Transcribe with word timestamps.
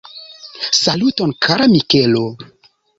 Saluton 0.81 1.31
kara 1.47 1.65
Mikelo! 1.77 2.25